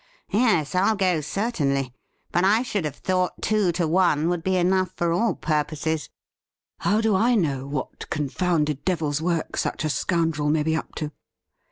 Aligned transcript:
Yes, 0.31 0.73
I'll 0.73 0.95
go, 0.95 1.21
certainly. 1.21 1.93
But 2.31 2.43
I 2.43 2.63
should 2.63 2.85
have 2.85 2.95
thought 2.95 3.39
two 3.39 3.71
to 3.73 3.87
one 3.87 4.29
would 4.29 4.41
be 4.41 4.55
enough 4.55 4.89
for 4.95 5.11
all 5.11 5.35
pvuposes.'' 5.35 6.09
How 6.79 7.01
do 7.01 7.15
I 7.15 7.35
know 7.35 7.67
what 7.67 8.09
confounded 8.09 8.83
devil's 8.83 9.21
work 9.21 9.57
such 9.57 9.85
a 9.85 9.89
scoundrel 9.89 10.49
may 10.49 10.63
be 10.63 10.75
up 10.75 10.95
to 10.95 11.11